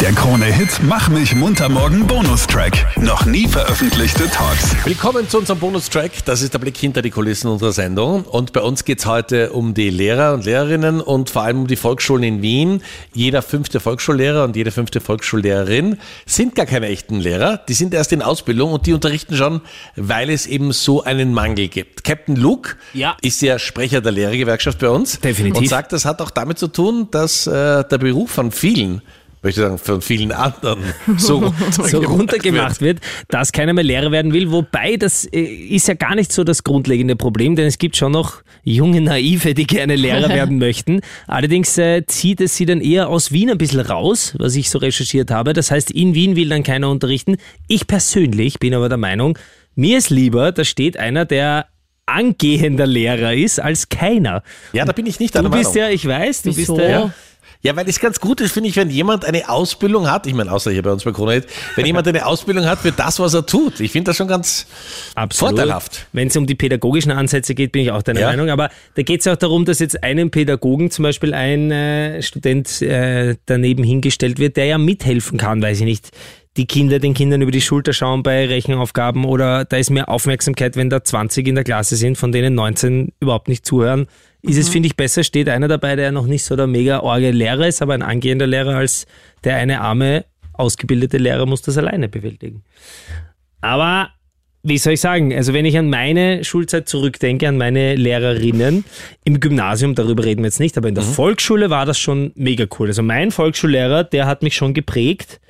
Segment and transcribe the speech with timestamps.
[0.00, 2.72] Der Krone-Hit Mach mich munter morgen Bonustrack.
[2.96, 4.74] Noch nie veröffentlichte Talks.
[4.86, 6.24] Willkommen zu unserem Bonustrack.
[6.24, 8.22] Das ist der Blick hinter die Kulissen unserer Sendung.
[8.24, 11.76] Und bei uns geht's heute um die Lehrer und Lehrerinnen und vor allem um die
[11.76, 12.82] Volksschulen in Wien.
[13.12, 17.58] Jeder fünfte Volksschullehrer und jede fünfte Volksschullehrerin sind gar keine echten Lehrer.
[17.58, 19.60] Die sind erst in Ausbildung und die unterrichten schon,
[19.96, 22.04] weil es eben so einen Mangel gibt.
[22.04, 23.18] Captain Luke Ja.
[23.20, 25.20] ist ja Sprecher der Lehrergewerkschaft bei uns.
[25.20, 25.60] Definitiv.
[25.60, 29.02] Und sagt, das hat auch damit zu tun, dass äh, der Beruf von vielen
[29.42, 30.80] möchte sagen, von vielen anderen
[31.16, 32.98] so runtergemacht, so runtergemacht wird,
[33.28, 34.50] dass keiner mehr Lehrer werden will.
[34.52, 38.12] Wobei, das äh, ist ja gar nicht so das grundlegende Problem, denn es gibt schon
[38.12, 41.00] noch junge Naive, die gerne Lehrer werden möchten.
[41.26, 44.78] Allerdings äh, zieht es sie dann eher aus Wien ein bisschen raus, was ich so
[44.78, 45.52] recherchiert habe.
[45.52, 47.36] Das heißt, in Wien will dann keiner unterrichten.
[47.68, 49.38] Ich persönlich bin aber der Meinung,
[49.74, 51.66] mir ist lieber, da steht einer, der
[52.06, 54.42] angehender Lehrer ist, als keiner.
[54.72, 55.88] Ja, da bin ich nicht Du deiner bist Meinung.
[55.90, 56.74] ja, ich weiß, du Wieso?
[56.74, 56.90] bist der.
[56.90, 57.12] Ja.
[57.62, 60.50] Ja, weil es ganz gut ist, finde ich, wenn jemand eine Ausbildung hat, ich meine,
[60.50, 61.42] außer hier bei uns bei Krone,
[61.76, 63.80] wenn jemand eine Ausbildung hat für das, was er tut.
[63.80, 64.66] Ich finde das schon ganz
[65.14, 65.56] Absolut.
[65.56, 66.06] vorteilhaft.
[66.14, 68.28] Wenn es um die pädagogischen Ansätze geht, bin ich auch deiner Ja.
[68.28, 68.48] Meinung.
[68.48, 72.80] Aber da geht es auch darum, dass jetzt einem Pädagogen zum Beispiel ein äh, Student
[72.80, 76.10] äh, daneben hingestellt wird, der ja mithelfen kann, weiß ich nicht.
[76.56, 80.76] Die Kinder, den Kindern über die Schulter schauen bei Rechenaufgaben oder da ist mehr Aufmerksamkeit,
[80.76, 84.06] wenn da 20 in der Klasse sind, von denen 19 überhaupt nicht zuhören.
[84.42, 87.30] Ist es, finde ich, besser, steht einer dabei, der noch nicht so der mega orge
[87.30, 89.06] Lehrer ist, aber ein angehender Lehrer, als
[89.44, 90.24] der eine arme,
[90.54, 92.62] ausgebildete Lehrer muss das alleine bewältigen.
[93.60, 94.10] Aber
[94.62, 98.84] wie soll ich sagen, also wenn ich an meine Schulzeit zurückdenke, an meine Lehrerinnen
[99.24, 102.66] im Gymnasium, darüber reden wir jetzt nicht, aber in der Volksschule war das schon mega
[102.78, 102.88] cool.
[102.88, 105.40] Also mein Volksschullehrer, der hat mich schon geprägt.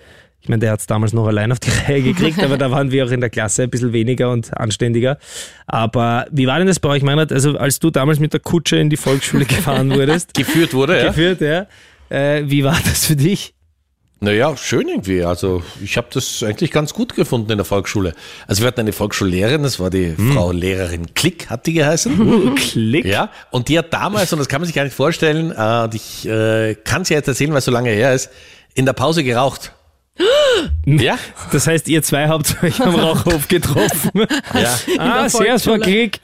[0.42, 2.90] Ich meine, der hat es damals noch allein auf die Reihe gekriegt, aber da waren
[2.90, 5.18] wir auch in der Klasse ein bisschen weniger und anständiger.
[5.66, 7.32] Aber wie war denn das bei euch, Meinrad?
[7.32, 11.08] Also als du damals mit der Kutsche in die Volksschule gefahren wurdest, Geführt wurde, ja.
[11.08, 11.66] geführt, ja,
[12.08, 13.54] äh, wie war das für dich?
[14.22, 15.24] Naja, schön irgendwie.
[15.24, 18.14] Also ich habe das eigentlich ganz gut gefunden in der Volksschule.
[18.46, 22.54] Also wir hatten eine Volksschullehrerin, das war die Frau Lehrerin Klick, hat die geheißen.
[22.54, 23.06] Klick.
[23.06, 25.94] Ja, und die hat damals, und das kann man sich gar nicht vorstellen, äh, und
[25.94, 28.30] ich äh, kann es ja jetzt erzählen, weil es so lange her ist,
[28.74, 29.72] in der Pause geraucht.
[30.86, 31.18] Ja,
[31.52, 34.10] Das heißt, ihr zwei habt euch am Rauchhof getroffen.
[34.54, 34.78] ja.
[34.98, 35.80] Ah, Frau Volksschule.
[35.80, 36.20] Klick.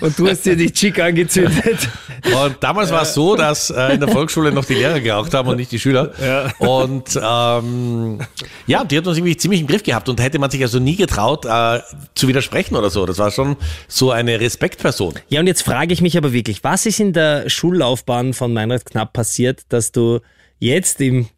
[0.00, 1.88] Und du hast dir die Chick angezündet.
[2.24, 5.48] Und damals war es so, dass äh, in der Volksschule noch die Lehrer geraucht haben
[5.48, 6.12] und nicht die Schüler.
[6.58, 8.18] Und ähm,
[8.66, 10.96] ja, die hat uns irgendwie ziemlich im Griff gehabt und hätte man sich also nie
[10.96, 11.80] getraut äh,
[12.14, 13.06] zu widersprechen oder so.
[13.06, 13.56] Das war schon
[13.88, 15.14] so eine Respektperson.
[15.28, 18.84] Ja, und jetzt frage ich mich aber wirklich, was ist in der Schullaufbahn von Meinrad
[18.86, 20.20] Knapp passiert, dass du
[20.58, 21.28] jetzt im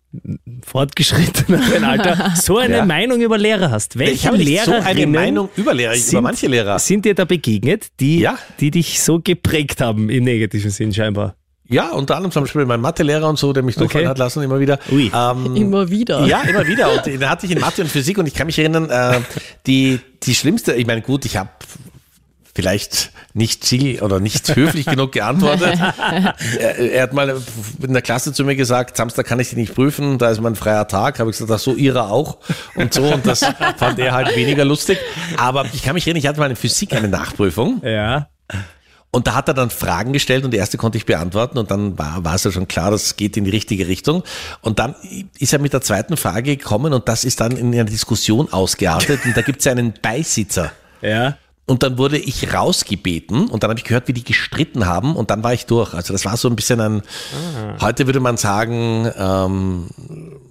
[0.65, 2.85] fortgeschrittenen Alter so eine Ja.
[2.85, 3.99] Meinung über Lehrer hast?
[3.99, 6.79] Welche Ich habe nicht so eine Lehrerinnen Meinung über Lehrer, über sind- manche Lehrer.
[6.79, 8.39] sind dir da begegnet, die, Ja.
[8.61, 11.35] die dich so geprägt haben im negativen Sinn scheinbar?
[11.71, 14.59] Ja, unter anderem zum Beispiel mein Mathelehrer und so, der mich durchfallen hat lassen immer
[14.59, 14.79] wieder.
[14.91, 15.13] Ui.
[15.15, 16.25] Ähm, Immer wieder.
[16.25, 16.91] Ja, immer wieder.
[16.95, 19.21] Und da hatte ich in Mathe und Physik und ich kann mich erinnern, äh,
[19.67, 21.51] die, die schlimmste, ich meine, gut, ich habe
[22.59, 25.79] vielleicht nicht ziel oder nicht höflich genug geantwortet.
[26.59, 27.41] er, er hat mal
[27.81, 30.57] in der Klasse zu mir gesagt, Samstag kann ich dich nicht prüfen, da ist mein
[30.57, 31.21] freier Tag.
[31.21, 32.39] Habe ich gesagt, ach so, ihrer auch
[32.75, 33.05] und so.
[33.05, 34.99] Und das fand er halt weniger lustig.
[35.37, 37.81] Aber ich kann mich erinnern, ich hatte mal in Physik eine Nachprüfung.
[37.85, 38.27] Ja.
[39.13, 41.97] Und da hat er dann Fragen gestellt und die erste konnte ich beantworten und dann
[41.97, 44.25] war, war es ja schon klar, das geht in die richtige Richtung.
[44.63, 44.97] Und dann
[45.39, 49.21] ist er mit der zweiten Frage gekommen und das ist dann in einer Diskussion ausgeartet
[49.25, 50.73] und da gibt es ja einen Beisitzer.
[51.03, 51.37] Ja.
[51.69, 55.31] Und dann wurde ich rausgebeten und dann habe ich gehört, wie die gestritten haben und
[55.31, 55.93] dann war ich durch.
[55.93, 57.03] Also das war so ein bisschen ein,
[57.81, 59.87] heute würde man sagen, ähm,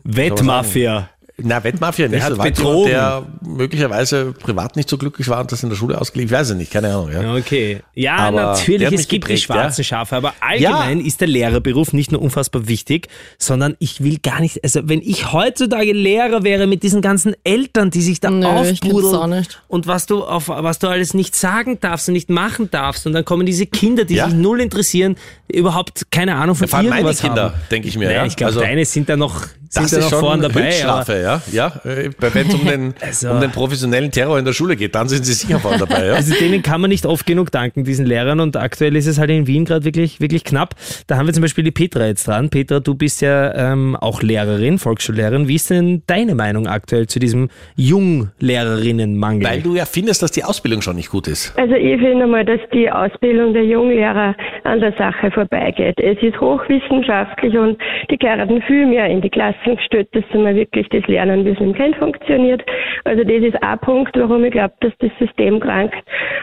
[0.03, 1.09] Wettmafia.
[1.39, 2.23] Na, Wettmafia nicht.
[2.23, 2.89] hat war betrogen.
[2.89, 6.27] jemand, der möglicherweise privat nicht so glücklich war und das in der Schule ausgeliehen.
[6.29, 7.11] Ich weiß es nicht, keine Ahnung.
[7.11, 7.35] Ja.
[7.35, 7.81] Okay.
[7.93, 9.85] Ja, Aber natürlich, hat es gibt die geprägt, schwarzen ja.
[9.85, 11.05] Schafe, aber allgemein Ja.
[11.05, 15.31] ist der Lehrerberuf nicht nur unfassbar wichtig, sondern ich will gar nicht, also wenn ich
[15.31, 19.27] heutzutage Lehrer wäre mit diesen ganzen Eltern, die sich da Nö, ich kenn's aufpudeln auch
[19.27, 19.61] nicht.
[19.67, 23.13] und was du auf was du alles nicht sagen darfst und nicht machen darfst und
[23.13, 24.25] dann kommen diese Kinder, die Ja.
[24.25, 25.15] sich null interessieren,
[25.47, 27.53] überhaupt keine Ahnung von Vor allem meine irgendwas Kinder, haben.
[27.71, 28.05] denke ich mir.
[28.07, 28.25] Naja, ja.
[28.25, 30.61] ich glaube, Also- deine sind da noch sind Das da ist noch schon vorne dabei.
[30.61, 31.41] aber- Höchststrafe, ja.
[31.51, 31.67] ja.
[31.85, 35.07] äh, Wenn es um den, Also- um den professionellen Terror in der Schule geht, dann
[35.09, 36.05] sind sie sicher vorne dabei.
[36.07, 36.13] Ja.
[36.13, 38.39] Also denen kann man nicht oft genug danken, diesen Lehrern.
[38.39, 40.75] Und aktuell ist es halt in Wien gerade wirklich, wirklich knapp.
[41.07, 42.49] Da haben wir zum Beispiel die Petra jetzt dran.
[42.49, 45.47] Petra, du bist ja ähm, auch Lehrerin, Volksschullehrerin.
[45.47, 49.47] Wie ist denn deine Meinung aktuell zu diesem Junglehrerinnenmangel?
[49.47, 51.53] Weil du ja findest, dass die Ausbildung schon nicht gut ist.
[51.57, 54.35] Also ich finde mal, dass die Ausbildung der Junglehrer
[54.67, 55.99] an der Sache vorbeigeht.
[55.99, 57.77] Es ist hochwissenschaftlich und
[58.09, 61.51] die gehören viel mehr in die Klasse Klassen gestellt, dass mal wirklich das lernen, wie
[61.51, 62.63] es im Kind funktioniert.
[63.03, 65.95] Also das ist ein Punkt, warum ich glaube, dass das System krankt.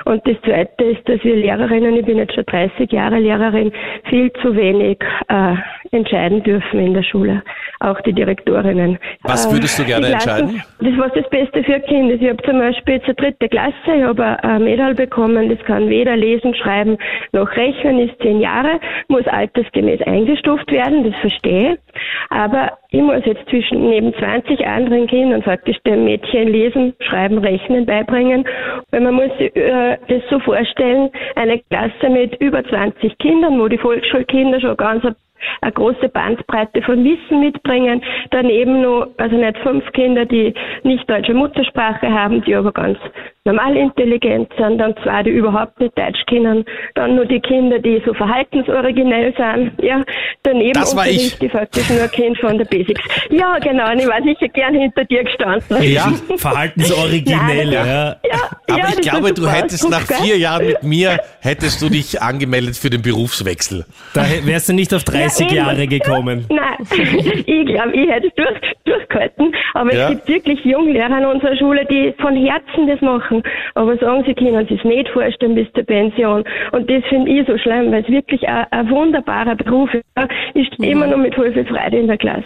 [0.04, 3.72] Und das Zweite ist, dass wir Lehrerinnen, ich bin jetzt schon 30 Jahre Lehrerin,
[4.08, 4.98] viel zu wenig
[5.28, 5.54] äh,
[5.90, 7.42] entscheiden dürfen in der Schule.
[7.80, 8.98] Auch die Direktorinnen.
[9.22, 10.62] Was würdest du gerne Klassen, entscheiden?
[10.80, 12.22] Das was das Beste für ein Kind ist.
[12.22, 16.16] Ich habe zum Beispiel zur dritte Klasse, ich habe ein Medal bekommen, das kann weder
[16.16, 16.96] lesen, schreiben
[17.32, 21.78] noch rechnen, ist zehn Jahre, muss altersgemäß eingestuft werden, das verstehe.
[22.30, 27.86] Aber ich muss jetzt zwischen neben 20 anderen Kindern faktisch dem Mädchen lesen, schreiben, rechnen
[27.86, 28.44] beibringen.
[28.90, 33.78] Weil man muss äh, das so vorstellen, eine Klasse mit über 20 Kindern, wo die
[33.78, 35.04] Volksschulkinder schon ganz
[35.60, 38.02] eine große Bandbreite von Wissen mitbringen.
[38.30, 42.98] Daneben noch, also nicht fünf Kinder, die nicht deutsche Muttersprache haben, die aber ganz
[43.44, 44.78] normal intelligent sind.
[44.78, 46.64] Dann zwei, die überhaupt nicht Deutsch kennen.
[46.94, 49.72] Dann nur die Kinder, die so verhaltensoriginell sind.
[49.82, 50.02] Ja,
[50.42, 51.40] daneben Das war ich.
[51.40, 53.00] ich faktisch nur ein Kind von der Basics.
[53.30, 53.90] Ja, genau.
[53.92, 55.82] Und ich war sicher gern hinter dir gestanden.
[55.82, 57.84] Ja, Verhaltensoriginell, ja.
[57.86, 58.16] Ja,
[58.68, 62.76] aber ja, ich glaube, du hättest nach vier Jahren mit mir, hättest du dich angemeldet
[62.76, 63.84] für den Berufswechsel.
[64.14, 65.66] Da wärst du nicht auf 30 Ja.
[65.66, 66.46] Jahre gekommen.
[66.48, 66.86] Nein,
[67.46, 69.54] ich glaube, ich hätte es durch, durchgehalten.
[69.74, 70.08] Aber Ja.
[70.08, 73.33] es gibt wirklich Junglehrer in unserer Schule, die von Herzen das machen.
[73.74, 76.44] Aber sagen, sie können sich nicht vorstellen bis zur Pension.
[76.72, 80.04] Und das finde ich so schlimm, weil es wirklich ein, ein wunderbarer Beruf ist.
[80.54, 82.44] Ich stehe immer noch mit viel Freude in der Klasse.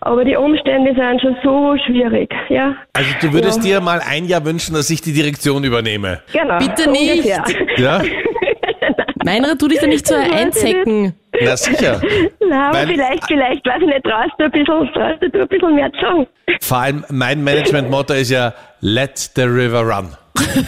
[0.00, 2.32] Aber die Umstände sind schon so schwierig.
[2.48, 3.78] Ja, Also du würdest Ja.
[3.78, 6.20] dir mal ein Jahr wünschen, dass ich die Direktion übernehme.
[6.32, 6.58] genau.
[6.58, 7.24] Bitte nicht.
[7.24, 7.44] Ungefähr.
[7.76, 8.02] Ja?
[9.24, 11.14] Meinrad, tu dich da nicht so einzecken.
[11.44, 12.00] Na sicher.
[12.40, 15.48] Nein, aber Weil- vielleicht, vielleicht, weiß ich nicht, traust du ein bisschen, traust du ein
[15.48, 16.26] bisschen mehr zu sagen.
[16.60, 20.16] Vor allem mein Management-Motto ist ja Let the river run.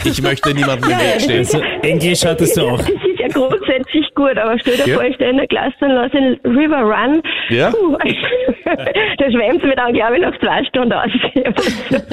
[0.03, 1.37] Ich möchte niemandem im Weg stehen.
[1.39, 2.77] Also, Englisch hattest du auch.
[2.77, 4.95] Das ist ja grundsätzlich gut, aber stell dir Ja.
[4.95, 7.21] vor, ich stehe in der Klasse und lasse den River Run.
[7.49, 7.71] Ja.
[7.71, 7.95] Puh,
[8.65, 11.09] da schwemmt mir dann, glaube ich, nach zwei Stunden aus.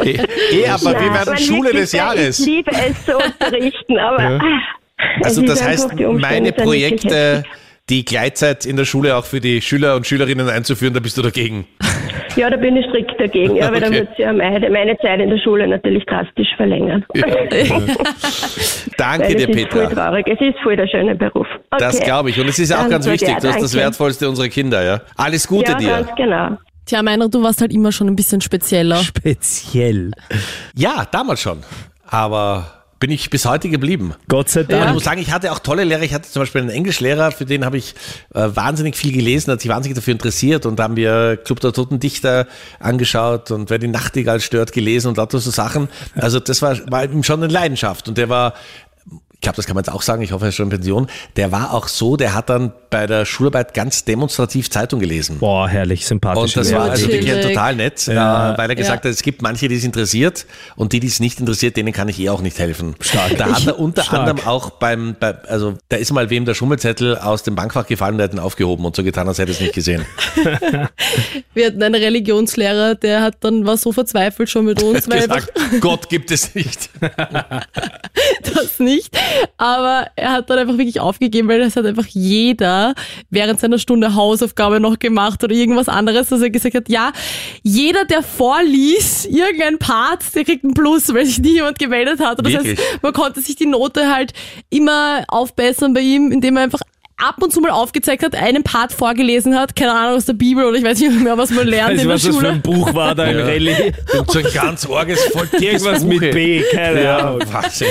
[0.05, 0.19] Eh,
[0.53, 2.39] eh, aber wir werden Schule des Jahres.
[2.39, 4.41] Ich liebe es zu unterrichten, aber ah,
[5.21, 7.43] es Also das heißt, meine Projekte.
[7.91, 11.23] Die Gleitzeit in der Schule auch für die Schüler und Schülerinnen einzuführen, da bist du
[11.23, 11.67] dagegen.
[12.37, 14.01] Ja, da bin ich strikt dagegen, ja, weil dann Okay.
[14.01, 17.05] wird ja meine, meine Zeit in der Schule natürlich drastisch verlängern.
[18.97, 20.05] Danke Weil dir, es ist voll Petra.
[20.11, 20.27] traurig.
[20.29, 21.47] Es ist voll der schöne Beruf.
[21.71, 21.79] Okay.
[21.85, 22.39] Das glaube ich.
[22.41, 23.29] Und es ist auch Dann ganz wichtig.
[23.29, 23.85] ja, Du hast das danke.
[23.87, 25.01] Wertvollste unserer Kinder, ja.
[25.17, 25.89] Alles Gute Ja, dir.
[25.91, 26.59] ganz genau.
[26.87, 28.97] Tja, Meinrad, du warst halt immer schon ein bisschen spezieller.
[28.97, 30.11] Speziell.
[30.75, 31.59] Ja, damals schon.
[32.07, 34.15] Aber bin ich bis heute geblieben.
[34.29, 34.95] Gott sei Aber ich Dank.
[34.95, 36.03] muss sagen, ich hatte auch tolle Lehrer.
[36.03, 37.95] Ich hatte zum Beispiel einen Englischlehrer, für den habe ich
[38.35, 41.73] äh, wahnsinnig viel gelesen, hat sich wahnsinnig dafür interessiert und da haben wir Club der
[41.73, 42.47] Toten Dichter
[42.81, 45.89] angeschaut und Wer die Nachtigall stört gelesen und lauter so Sachen.
[46.15, 48.55] Also das war, war ihm schon eine Leidenschaft und der war
[49.39, 51.07] ich glaube, das kann man jetzt auch sagen, ich hoffe, er ist schon in Pension,
[51.37, 55.39] der war auch so, der hat dann bei der Schularbeit ganz demonstrativ Zeitung gelesen.
[55.39, 56.43] Boah, herrlich, sympathisch.
[56.43, 58.55] Und das war also wirklich total nett, Ja.
[58.55, 60.45] äh, weil er gesagt hat, es gibt manche, die es interessiert
[60.75, 62.97] und die, die es nicht interessiert, denen kann ich eh auch nicht helfen.
[63.01, 63.37] Stark.
[63.39, 64.19] Da hat er unter Stark.
[64.29, 68.17] anderem auch beim, bei, also da ist mal wem der Schummelzettel aus dem Bankfach gefallen,
[68.19, 70.05] der hat ihn aufgehoben und so getan, als hätte er es nicht gesehen.
[71.55, 75.47] Wir hatten einen Religionslehrer, der hat dann war so verzweifelt schon mit uns, weil einfach
[75.55, 76.91] gesagt, Gott gibt es nicht.
[78.43, 79.17] das nicht.
[79.57, 82.95] Aber er hat dann einfach wirklich aufgegeben, weil das hat einfach jeder
[83.31, 87.13] während seiner Stunde Hausaufgabe noch gemacht oder irgendwas anderes, dass er gesagt hat, ja,
[87.63, 92.39] jeder, der vorliest, irgendein Part, der kriegt einen Plus, weil sich nie jemand gemeldet hat.
[92.39, 92.79] Und das Wirklich?
[92.79, 94.33] heißt, man konnte sich die Note halt
[94.71, 96.81] immer aufbessern bei ihm, indem er einfach
[97.19, 100.65] ab und zu mal aufgezeigt hat, einen Part vorgelesen hat, keine Ahnung, aus der Bibel
[100.65, 102.53] oder ich weiß nicht mehr, was man lernt Weißt in der was das für Schule.
[102.53, 103.45] ein Buch war da in Ja.
[103.45, 103.93] Rallye?
[104.19, 107.43] Und so ein ganz orges, voll Irgendwas mit B, keine Ja, Ahnung.
[107.53, 107.89] Wahnsinn.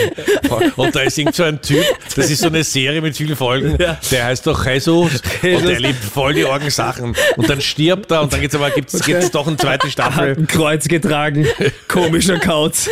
[0.77, 1.83] Und da ist irgend so ein Typ,
[2.15, 6.03] das ist so eine Serie mit vielen Folgen, der heißt doch Jesus und der liebt
[6.03, 7.15] voll die Orgensachen.
[7.35, 10.35] Und dann stirbt er und dann gibt's aber gibt's, gibt's doch eine zweite Hat Staffel.
[10.37, 11.45] ein Kreuz getragen.
[11.89, 12.89] Komischer Kauz.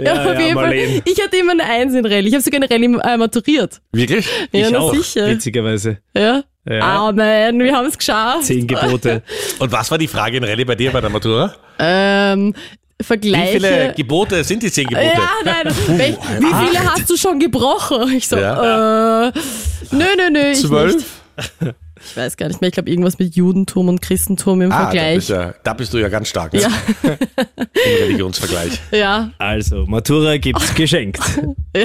[0.00, 0.74] Ja, auf jeden Fall.
[1.04, 2.28] Ich hatte immer eine Eins in Rallye.
[2.28, 3.80] Ich habe sogar eine Rallye äh, maturiert.
[3.92, 4.26] Wirklich?
[4.52, 5.33] Ja, ich na auch, sicher.
[5.34, 5.98] Witzigerweise.
[6.16, 6.42] Ja.
[6.68, 7.08] Ja.
[7.08, 8.44] Amen, wir haben es geschafft.
[8.44, 9.22] Zehn Gebote.
[9.58, 11.54] Und was war die Frage in Rallye bei dir bei der Matura?
[11.78, 12.54] Ähm,
[12.98, 13.52] Wie Vergleiche.
[13.60, 15.06] viele Gebote sind die zehn Gebote?
[15.06, 15.74] ja, nein.
[15.88, 18.14] Welch, wie viele hast du schon gebrochen?
[18.16, 19.28] Ich so, Ja.
[19.28, 19.32] äh,
[19.90, 20.38] nö, nö, nö.
[20.52, 20.66] Ich, nicht.
[20.66, 21.04] Zwölf?
[22.06, 22.68] Ich weiß gar nicht mehr.
[22.68, 25.16] Ich glaube, irgendwas mit Judentum und Christentum im Ah, da Vergleich.
[25.16, 26.60] bist, ja, da bist du ja ganz stark ne?
[26.62, 26.68] Ja.
[27.60, 28.80] im Religionsvergleich.
[28.92, 31.20] ja, Also, Matura gibt's geschenkt.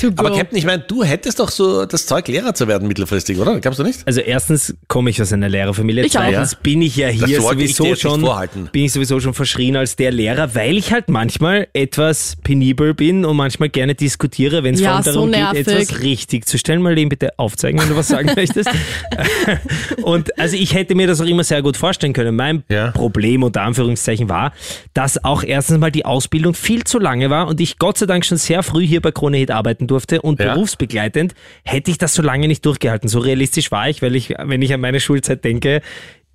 [0.00, 0.08] go.
[0.16, 3.58] Aber Captain, ich meine, du hättest doch so das Zeug, Lehrer zu werden mittelfristig, oder?
[3.60, 4.00] Glaubst du nicht?
[4.06, 6.04] Also erstens komme ich aus einer Lehrerfamilie.
[6.04, 6.22] Ich auch.
[6.22, 8.68] Zweitens bin ich ja hier sowieso schon vorhalten.
[8.72, 13.24] bin ich sowieso schon verschrien als der Lehrer, weil ich halt manchmal etwas penibel bin
[13.24, 16.58] und manchmal gerne diskutiere, wenn es Ja, vor allem darum so geht, etwas richtig zu
[16.58, 16.82] stellen.
[16.82, 18.70] Mal bitte aufzeigen, wenn du was sagen möchtest.
[20.02, 22.36] Und also ich hätte mir das auch immer sehr gut vorstellen können.
[22.36, 22.90] Mein Ja.
[22.90, 24.52] Problem unter Anführungszeichen war,
[24.94, 28.24] dass auch erstens mal die Ausbildung viel zu lange war und ich Gott sei Dank
[28.24, 30.54] schon sehr früh hier bei Krone Hit arbeiten durfte und Ja.
[30.54, 31.34] berufsbegleitend
[31.64, 33.08] hätte ich das so lange nicht durchgehalten.
[33.08, 35.80] So realistisch war ich, weil ich, wenn ich an meine Schulzeit denke,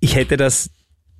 [0.00, 0.70] ich hätte das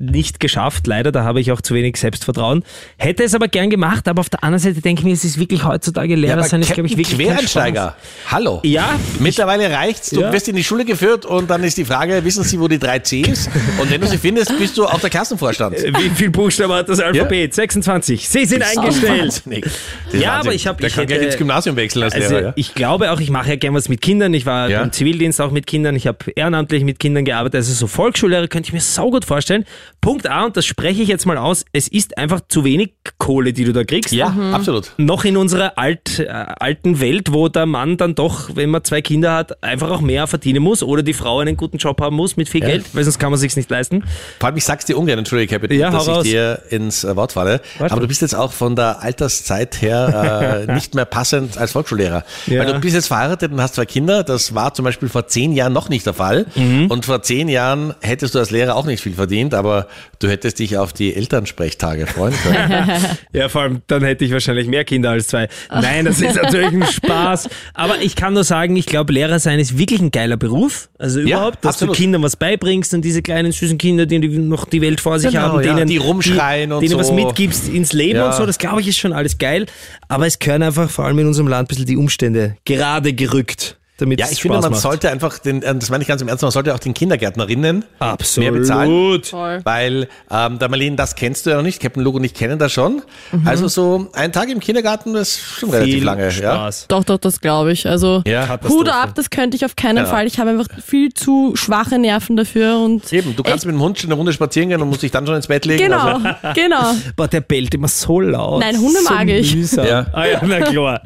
[0.03, 2.65] nicht geschafft, leider, da habe ich auch zu wenig Selbstvertrauen.
[2.99, 5.39] Hätte es aber gern gemacht, aber auf der anderen Seite denke ich mir, es ist
[5.39, 7.97] wirklich heutzutage Lehrer aber sein, ist glaube ich wirklich Quereinsteiger.
[8.31, 8.61] Hallo.
[8.65, 8.99] Ja.
[9.21, 10.11] Mittlerweile reicht's.
[10.11, 10.33] Du Ja.
[10.33, 12.99] wirst in die Schule geführt und dann ist die Frage, wissen Sie, wo die drei
[12.99, 13.49] Cs?
[13.81, 15.79] Und wenn du sie findest, bist du auch der Klassenvorstand.
[15.79, 16.03] Spaß.
[16.03, 17.55] Wie viel Buchstaben hat das Alphabet?
[17.55, 18.29] 26.
[18.29, 19.43] Sie sind eingestellt.
[19.47, 22.15] Das ist Ja, aber ich habe Der ich kann gleich hätte- ins Gymnasium wechseln als
[22.15, 22.47] Also Lehrer.
[22.49, 22.53] Ja?
[22.57, 24.35] ich glaube auch, ich mache ja gern was mit Kindern.
[24.35, 24.81] Ich war Ja.
[24.81, 25.95] beim Zivildienst auch mit Kindern.
[25.97, 27.57] Ich habe ehrenamtlich mit Kindern gearbeitet.
[27.57, 29.65] Also so Volksschullehrer könnte ich mir saugut vorstellen.
[30.01, 33.53] Punkt A, und das spreche ich jetzt mal aus, es ist einfach zu wenig Kohle,
[33.53, 34.13] die du da kriegst.
[34.13, 34.93] ja, absolut.
[34.97, 39.01] Noch in unserer alt, äh, alten Welt, wo der Mann dann doch, wenn man zwei
[39.01, 42.37] Kinder hat, einfach auch mehr verdienen muss oder die Frau einen guten Job haben muss
[42.37, 44.03] mit viel Geld, weil sonst kann man sich's nicht leisten.
[44.41, 46.23] Vor allem, ich sag's dir ungern, Entschuldige, Captain, Ja, dass ich raus.
[46.25, 47.61] dir ins äh, Wort falle.
[47.79, 47.93] Warte.
[47.93, 52.25] Aber du bist jetzt auch von der Alterszeit her äh, nicht mehr passend als Volksschullehrer.
[52.49, 52.65] Ja.
[52.65, 54.25] Weil du bist jetzt verheiratet und hast zwei Kinder.
[54.25, 56.47] Das war zum Beispiel vor zehn Jahren noch nicht der Fall.
[56.57, 56.87] Mhm.
[56.91, 59.82] Und vor zehn Jahren hättest du als Lehrer auch nicht viel verdient, aber
[60.19, 62.91] du hättest dich auf die Elternsprechtage freuen können.
[63.33, 65.49] Ja, vor allem, dann hätte ich wahrscheinlich mehr Kinder als zwei.
[65.71, 67.49] Nein, das ist natürlich ein Spaß.
[67.73, 70.91] Aber ich kann nur sagen, ich glaube, Lehrer sein ist wirklich ein geiler Beruf.
[70.99, 71.97] Also überhaupt, dass absolut.
[71.97, 75.31] du Kindern was beibringst und diese kleinen süßen Kinder, die noch die Welt vor sich
[75.33, 77.15] Genau, haben, ja, denen, die rumschreien und denen was so.
[77.15, 78.27] mitgibst ins Leben Ja.
[78.27, 79.67] und so, das glaube ich ist schon alles geil.
[80.09, 83.79] Aber es gehören einfach vor allem in unserem Land ein bisschen die Umstände gerade gerückt,
[84.03, 84.81] damit Ja, ich Spaß finde, man macht.
[84.81, 87.85] sollte einfach, den, äh, das meine ich ganz im Ernst, man sollte auch den Kindergärtnerinnen
[87.99, 88.51] Absolut.
[88.51, 89.23] mehr bezahlen.
[89.25, 89.61] Voll.
[89.65, 92.59] Weil, ähm, der Marlene, das kennst du ja noch nicht, Captain Luke und ich kennen
[92.59, 93.03] das schon.
[93.45, 96.25] Also so ein Tag im Kindergarten, das ist schon relativ Viel lange.
[96.25, 96.31] Ja?
[96.31, 96.87] Spaß.
[96.89, 97.87] Doch, doch, das glaube ich.
[97.89, 100.07] Also Ja, Hut ab, das könnte ich auf keinen Ja.
[100.07, 100.27] Fall.
[100.27, 103.99] Ich habe einfach viel zu schwache Nerven dafür und Eben, du kannst mit dem Hund
[103.99, 105.85] schon eine Runde spazieren gehen und musst dich dann schon ins Bett legen.
[105.85, 106.21] genau, Also,
[106.55, 106.93] genau.
[107.17, 108.61] Boah, der bellt immer so laut.
[108.61, 109.55] Nein, Hunde so mag ich.
[109.55, 109.87] Mühsam.
[109.87, 110.07] Ja.
[110.13, 111.01] Ah ja, na klar.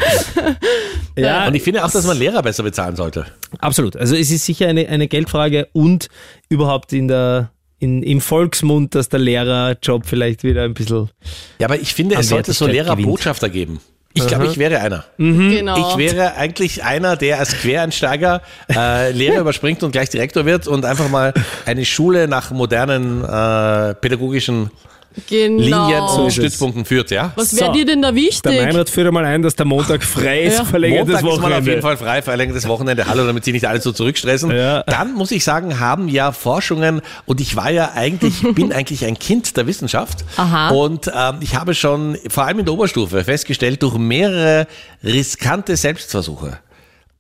[1.17, 3.27] ja, und ich finde auch, dass man Lehrer besser bezahlen sollte.
[3.59, 3.97] Absolut.
[3.97, 6.09] Also es ist sicher eine, eine Geldfrage und
[6.49, 11.11] überhaupt in der, in, im Volksmund, dass der Lehrerjob vielleicht wieder ein bisschen.
[11.59, 13.81] Ja, aber ich finde, es sollte so Lehrerbotschafter geben.
[14.15, 15.05] Ich glaube, ich wäre einer.
[15.19, 15.91] genau.
[15.91, 18.41] Ich wäre eigentlich einer, der als Quereinsteiger
[18.75, 21.35] äh, Lehrer überspringt und gleich Direktor wird und einfach mal
[21.67, 24.71] eine Schule nach modernen äh, pädagogischen
[25.29, 25.61] genau.
[25.89, 26.35] Linien und ist es.
[26.35, 27.33] Stützpunkten führt, ja?
[27.37, 27.73] Was wäre So.
[27.73, 28.45] dir denn da Der wichtig?
[28.63, 30.65] Meinrad führt einmal ein, dass der Montag frei ist, Ja.
[30.65, 31.83] verlängertes Montag ist man auf jeden Wochenende.
[31.83, 34.51] Fall frei, verlängertes Wochenende, hallo, damit sie nicht alle so zurückstressen.
[34.51, 34.83] Ja.
[34.85, 39.19] Dann muss ich sagen, haben ja Forschungen, und ich war ja eigentlich, bin eigentlich ein
[39.19, 40.25] Kind der Wissenschaft.
[40.37, 40.71] Aha.
[40.71, 44.67] Und ähm, ich habe schon, vor allem in der Oberstufe, festgestellt, durch mehrere
[45.03, 46.59] riskante Selbstversuche,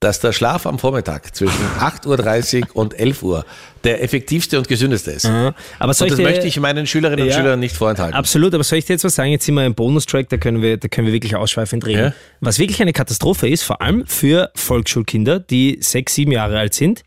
[0.01, 3.45] dass der Schlaf am Vormittag zwischen 8.30 Uhr und 11 Uhr
[3.85, 5.27] der effektivste und gesündeste ist.
[5.27, 7.37] Aber Und das ich dir- möchte ich meinen Schülerinnen und Ja.
[7.37, 8.15] Schülern nicht vorenthalten.
[8.15, 9.31] Absolut, aber soll ich dir jetzt was sagen?
[9.31, 11.99] Jetzt sind wir im Bonustrack, da können wir, da können wir wirklich ausschweifend reden.
[12.07, 12.13] Ja.
[12.41, 17.03] Was wirklich eine Katastrophe ist, vor allem für Volksschulkinder, die sechs, sieben Jahre alt sind,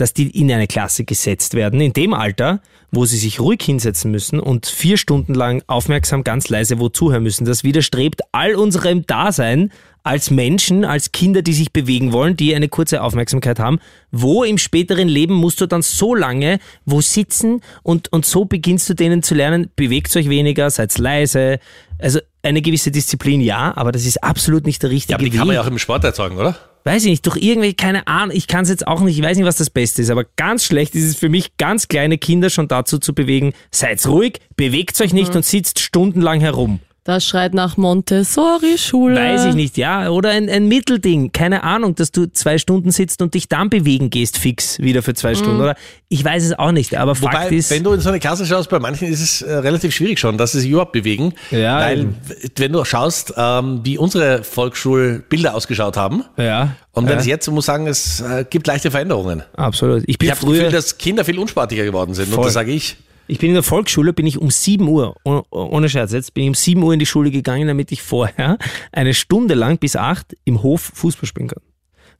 [0.00, 4.10] dass die in eine Klasse gesetzt werden, in dem Alter, wo sie sich ruhig hinsetzen
[4.10, 7.44] müssen und vier Stunden lang aufmerksam ganz leise wo zuhören müssen.
[7.44, 9.70] Das widerstrebt all unserem Dasein
[10.02, 13.78] als Menschen, als Kinder, die sich bewegen wollen, die eine kurze Aufmerksamkeit haben.
[14.10, 18.88] Wo im späteren Leben musst du dann so lange wo sitzen und, und so beginnst
[18.88, 21.60] du denen zu lernen, bewegt euch weniger, seid leise.
[21.98, 25.32] Also eine gewisse Disziplin ja, aber das ist absolut nicht der richtige ja, aber die
[25.32, 25.38] Weg.
[25.38, 26.56] kann man ja auch im Sport erzeugen, oder?
[26.84, 29.36] Weiß ich nicht, durch irgendwelche, keine Ahnung, ich kann es jetzt auch nicht, ich weiß
[29.36, 32.48] nicht, was das Beste ist, aber ganz schlecht ist es für mich, ganz kleine Kinder
[32.48, 36.80] schon dazu zu bewegen, seid ruhig, bewegt euch nicht und sitzt stundenlang herum.
[37.10, 39.16] Das schreit nach Montessori-Schule.
[39.16, 40.10] Weiß ich nicht, ja.
[40.10, 44.10] Oder ein, ein Mittelding, keine Ahnung, dass du zwei Stunden sitzt und dich dann bewegen
[44.10, 45.74] gehst, fix wieder für zwei Stunden, oder?
[46.08, 47.72] Ich weiß es auch nicht, aber Fakt Wobei, ist.
[47.72, 50.38] wenn du in so eine Klasse schaust, bei manchen ist es äh, relativ schwierig schon,
[50.38, 51.34] dass sie sich überhaupt bewegen.
[51.50, 52.16] Ja, weil, eben.
[52.56, 56.76] wenn du schaust, ähm, wie unsere Volksschulbilder ausgeschaut haben, ja.
[56.92, 59.42] und wenn ja, es jetzt, muss sagen, es äh, gibt leichte Veränderungen.
[59.56, 60.04] absolut.
[60.06, 60.58] Ich bin Ich habe das früher.
[60.58, 62.28] Gefühl, dass Kinder viel unsportlicher geworden sind.
[62.28, 62.44] Und Voll.
[62.44, 62.96] das sage ich.
[63.30, 66.42] Ich bin in der Volksschule, bin ich um 7 Uhr, oh- ohne Scherz jetzt, bin
[66.44, 68.58] ich um 7 Uhr in die Schule gegangen, damit ich vorher
[68.92, 71.62] eine Stunde lang bis 8 im Hof Fußball spielen kann.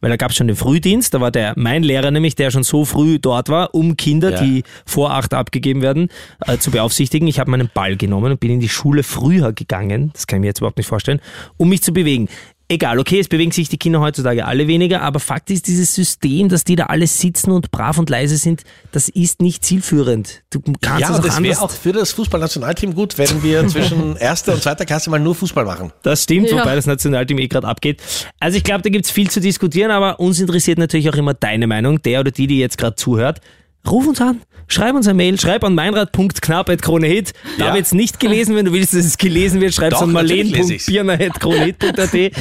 [0.01, 2.63] Weil da gab es schon den Frühdienst, da war der mein Lehrer nämlich, der schon
[2.63, 4.41] so früh dort war, um Kinder, Ja.
[4.43, 6.09] die vor 8 abgegeben werden,
[6.47, 7.27] äh, zu beaufsichtigen.
[7.29, 10.41] Ich habe meinen Ball genommen und bin in die Schule früher gegangen, das kann ich
[10.43, 11.21] mir jetzt überhaupt nicht vorstellen,
[11.59, 12.29] um mich zu bewegen.
[12.71, 16.49] Egal, okay, es bewegen sich die Kinder heutzutage alle weniger, aber Fakt ist, dieses System,
[16.49, 18.63] dass die da alle sitzen und brav und leise sind,
[18.93, 20.43] das ist nicht zielführend.
[20.51, 21.51] Du kannst Ja, es und auch das anders.
[21.57, 25.35] wäre auch für das Fußballnationalteam gut, wenn wir zwischen erster und zweiter Klasse mal nur
[25.35, 25.93] Fußball machen.
[26.03, 26.61] Das stimmt, Ja.
[26.61, 28.01] wobei das Nationalteam eh gerade abgeht.
[28.39, 31.67] Also ich glaube, da gibt's viel zu diskutieren, aber uns interessiert natürlich auch immer deine
[31.67, 33.41] Meinung, der oder die, die jetzt gerade zuhört.
[33.89, 37.33] Ruf uns an, schreib uns eine Mail, schreib an meinrad.knapp.kronehit.
[37.59, 37.75] Da Ja.
[37.75, 42.13] wird's nicht gelesen, wenn du willst, dass es gelesen wird, schreib's Doch, an marleen.birner.kronehit.at.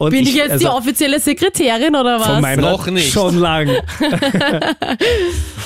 [0.00, 2.26] Und Bin ich jetzt die also offizielle Sekretärin oder was?
[2.26, 3.12] Von Noch nicht.
[3.12, 3.68] schon lang.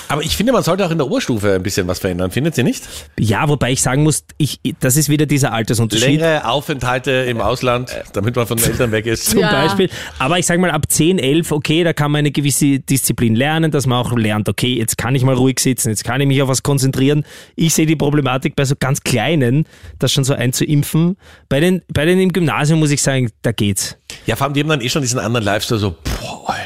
[0.08, 2.64] Aber ich finde, man sollte auch in der Oberstufe ein bisschen was verändern, findet ihr
[2.64, 2.82] nicht?
[3.16, 6.20] Ja, wobei ich sagen muss, ich, das ist wieder dieser Altersunterschied.
[6.20, 9.26] Längere Aufenthalte im Ausland, damit man von den Eltern weg ist.
[9.30, 9.52] zum Ja.
[9.52, 9.88] Beispiel.
[10.18, 13.70] Aber ich sage mal, ab 10, 11, okay, da kann man eine gewisse Disziplin lernen,
[13.70, 16.42] dass man auch lernt, okay, jetzt kann ich mal ruhig sitzen, jetzt kann ich mich
[16.42, 17.24] auf was konzentrieren.
[17.54, 19.64] Ich sehe die Problematik bei so ganz Kleinen,
[20.00, 21.18] das schon so einzuimpfen.
[21.48, 23.96] Bei den, bei den im Gymnasium muss ich sagen, da geht's.
[24.26, 26.62] Ja, vor allem, die haben dann eh schon diesen anderen Lifestyle, so, boah, Alter.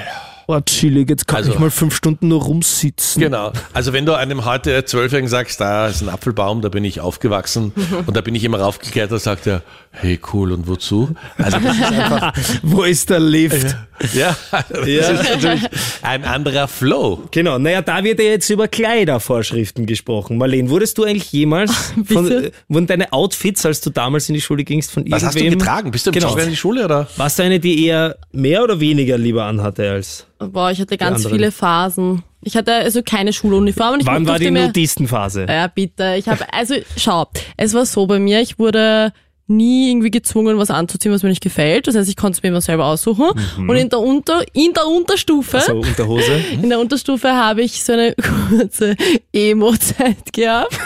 [0.51, 3.21] Oh, chillig, jetzt kann Also- ich mal fünf Stunden nur rumsitzen.
[3.21, 3.53] Genau.
[3.75, 7.73] Also wenn du einem heute Zwölfjährigen sagst, da ist ein Apfelbaum, da bin ich aufgewachsen
[8.07, 9.61] und da bin ich immer raufgeklettert, sagt er,
[9.91, 11.15] hey cool und wozu?
[11.37, 13.63] Also das ist einfach, Wo ist der Lift?
[13.73, 15.63] ja, das ist natürlich
[16.03, 17.25] ein anderer Flow.
[17.31, 20.39] Genau, naja, da wird ja jetzt über Kleidervorschriften gesprochen.
[20.39, 24.41] Marlene, wurdest du eigentlich jemals von, äh, wurden deine Outfits, als du damals in die
[24.41, 25.59] Schule gingst, von Was hast du irgendwem?
[25.59, 25.91] getragen?
[25.91, 26.37] Bist du im Genau.
[26.37, 27.09] In die Schule oder?
[27.17, 30.27] Warst du eine, die eher mehr oder weniger lieber anhatte als?
[30.39, 32.23] Boah, ich hatte ganz viele Phasen.
[32.43, 33.95] Ich hatte also keine Schuluniform.
[33.95, 35.47] Und ich Wann war die Nudistenphase?
[35.49, 36.15] Ja, bitte.
[36.17, 37.27] Ich habe, also schau,
[37.57, 39.13] es war so bei mir, ich wurde
[39.49, 41.87] nie irgendwie gezwungen, was anzuziehen, was mir nicht gefällt.
[41.87, 43.31] Das heißt, ich konnte es mir immer selber aussuchen.
[43.57, 46.33] Und in der, Unter, in der Unterstufe, So Unterhose?
[46.53, 48.15] in der Unterstufe habe ich so eine
[48.51, 48.95] kurze
[49.33, 50.77] Emo-Zeit gehabt.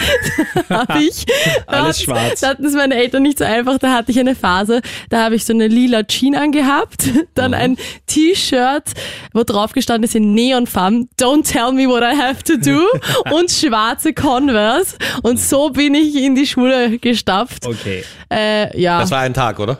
[0.68, 1.32] Da habe ich, da
[1.66, 2.40] Alles hatten's- schwarz.
[2.40, 3.78] Da hatten es meine Eltern nicht so einfach.
[3.78, 7.76] Da hatte ich eine Phase, da habe ich so eine lila Jean angehabt, dann ein
[8.06, 8.84] T-Shirt,
[9.32, 12.80] wo drauf gestanden ist in Neonfarben, Don't tell me what I have to do
[13.34, 14.96] und schwarze Converse.
[15.22, 17.66] Und so bin ich in die Schule gestapft.
[17.66, 18.04] Okay.
[18.28, 19.00] Äh, ja.
[19.00, 19.78] Das war ein Tag, oder?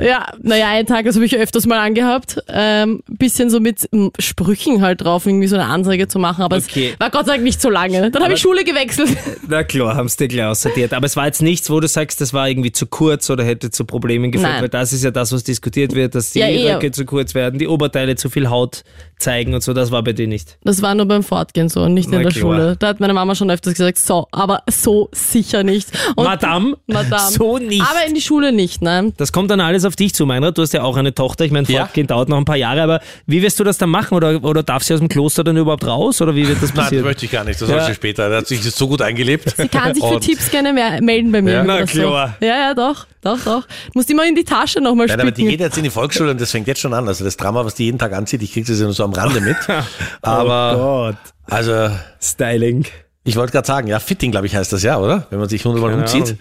[0.00, 2.38] Ja, naja, einen Tag, das habe ich öfters mal angehabt.
[2.48, 6.56] Ähm, bisschen so mit mm, Sprüchen halt drauf, irgendwie so eine Ansage zu machen, aber
[6.56, 6.90] Okay.
[6.94, 8.10] es war Gott sei Dank nicht so lange.
[8.10, 9.10] Dann habe ich Schule gewechselt.
[9.48, 10.92] Na klar, haben dir gleich aussortiert.
[10.94, 13.70] Aber es war jetzt nichts, wo du sagst, das war irgendwie zu kurz oder hätte
[13.70, 14.62] zu Problemen geführt, Nein.
[14.62, 16.72] weil das ist ja das, was diskutiert wird, dass die Ja, eh.
[16.74, 18.84] Röcke zu kurz werden, die Oberteile zu viel Haut
[19.18, 19.74] zeigen und so.
[19.74, 20.56] Das war bei dir nicht.
[20.64, 22.40] Das war nur beim Fortgehen so und nicht Na in der klar.
[22.40, 22.76] Schule.
[22.78, 25.88] Da hat meine Mama schon öfters gesagt, so, aber so sicher nicht.
[26.16, 27.30] Und Madame, Madame.
[27.30, 27.82] so nicht.
[27.82, 29.12] Aber in die Schule nicht, ne?
[29.16, 30.56] Das kommt dann alles auf dich zu, Meinrad.
[30.56, 31.44] Du hast ja auch eine Tochter.
[31.44, 31.80] Ich meine, Ja.
[31.86, 34.14] Fortgehen dauert noch ein paar Jahre, aber wie wirst du das dann machen?
[34.14, 36.20] Oder, oder darf sie aus dem Kloster dann überhaupt raus?
[36.22, 37.04] Oder wie wird das Nein, das passieren?
[37.04, 37.60] möchte ich gar nicht.
[37.60, 37.84] Das Ja.
[37.86, 38.24] sie später.
[38.30, 39.54] Er hat sich so gut eingelebt.
[39.56, 41.52] Sie kann sich für Und- Tipps gerne mehr melden bei mir.
[41.52, 41.64] Ja.
[41.64, 42.00] Na so.
[42.00, 42.36] klar.
[42.40, 43.62] Ja, ja, doch, doch, doch.
[43.94, 46.40] Musst immer in die Tasche nochmal Nein, aber die geht jetzt in die Volksschule und
[46.40, 47.06] das fängt jetzt schon an.
[47.08, 49.12] Also das Drama, was die jeden Tag anzieht, ich kriege das ja nur so am
[49.12, 49.56] Rande mit.
[50.22, 51.16] Aber, oh Gott.
[51.46, 51.90] also,
[52.20, 52.84] Styling.
[53.28, 55.26] Ich wollte gerade sagen, ja, Fitting, glaube ich, heißt das ja, oder?
[55.28, 56.38] Wenn man sich hundertmal umzieht.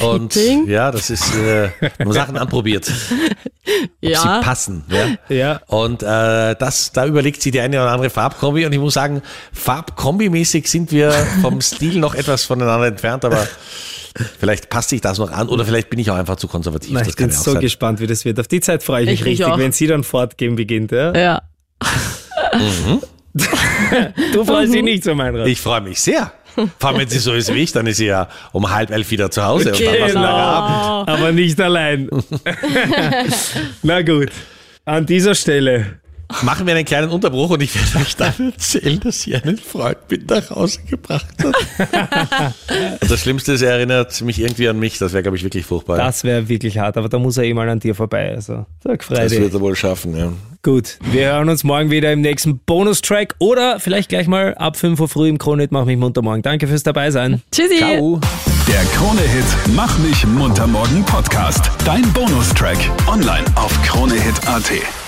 [0.00, 0.68] Und Fitting?
[0.68, 4.20] ja, das ist, äh, wenn man Sachen anprobiert, ob ja.
[4.20, 4.84] sie passen.
[4.88, 5.34] Ja.
[5.34, 5.60] Ja.
[5.66, 9.22] Und äh, das, da überlegt sie die eine oder andere Farbkombi und ich muss sagen,
[9.54, 13.48] Farbkombi-mäßig sind wir vom Stil noch etwas voneinander entfernt, aber
[14.38, 16.92] vielleicht passt sich das noch an oder vielleicht bin ich auch einfach zu konservativ.
[16.92, 17.62] Nein, das ich bin so sein.
[17.62, 18.38] gespannt, wie das wird.
[18.38, 19.58] Auf die Zeit freue ich mich Ich mich richtig, auch.
[19.58, 20.92] wenn sie dann fortgehen beginnt.
[20.92, 21.16] Ja?
[21.16, 21.42] Ja.
[24.32, 25.46] Du freust dich nicht so, Meinrad.
[25.46, 26.32] Ich freue mich sehr.
[26.78, 29.10] Vor allem, wenn sie so ist wie ich, dann ist sie ja um halb elf
[29.10, 30.24] wieder zu Hause und dann Genau.
[30.24, 31.10] Abend.
[31.10, 32.08] Aber nicht allein.
[33.82, 34.30] Na gut.
[34.86, 36.00] An dieser Stelle.
[36.42, 39.98] Machen wir einen kleinen Unterbruch und ich werde euch dann erzählen, dass sie einen Freund
[40.10, 41.54] mit nach Hause gebracht hat.
[43.00, 44.98] und das Schlimmste ist, er erinnert mich irgendwie an mich.
[44.98, 45.96] Das wäre, glaube ich, wirklich furchtbar.
[45.98, 48.32] Das wäre wirklich hart, aber da muss er eh mal an dir vorbei.
[48.34, 49.30] Also, sag das Freude.
[49.30, 50.32] wird er wohl schaffen, ja.
[50.62, 54.98] Gut, wir hören uns morgen wieder im nächsten Bonustrack oder vielleicht gleich mal ab 5
[54.98, 55.70] Uhr früh im Kronit.
[55.70, 56.42] Mach mich munter morgen.
[56.42, 57.40] Danke fürs dabei sein.
[57.52, 57.76] Tschüssi.
[57.76, 58.20] Ciao.
[58.66, 61.70] Der Krone-Hit Mach mich munter morgen Podcast.
[61.84, 62.78] Dein Bonustrack.
[63.06, 65.05] Online auf kronehit.at.